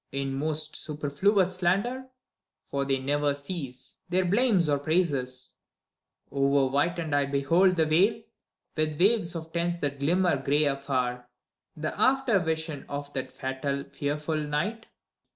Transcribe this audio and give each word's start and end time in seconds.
In 0.11 0.33
most 0.33 0.75
superfluous 0.77 1.57
slander— 1.57 2.07
for 2.71 2.85
they 2.85 2.97
never 2.97 3.35
cease 3.35 3.97
Their 4.09 4.25
blame 4.25 4.59
or 4.67 4.79
praises... 4.79 5.57
Over 6.31 6.67
whitened 6.71 7.13
I 7.13 7.25
behold 7.25 7.75
The 7.75 7.85
vale, 7.85 8.23
with 8.75 8.99
waves 8.99 9.35
of 9.35 9.53
tents 9.53 9.77
that 9.77 9.99
glimmer 9.99 10.37
gray 10.41 10.63
afar, 10.63 11.29
The 11.77 11.95
after 12.01 12.39
vision 12.39 12.87
of 12.89 13.13
that 13.13 13.31
fatal, 13.31 13.83
fearful 13.91 14.37
night. 14.37 14.87